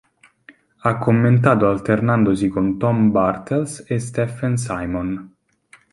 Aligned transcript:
Ha 0.77 0.97
commentato 0.97 1.69
alternandosi 1.69 2.47
con 2.47 2.79
Tom 2.79 3.11
Bartels 3.11 3.83
e 3.87 3.99
Steffen 3.99 4.57
Simon. 4.57 5.33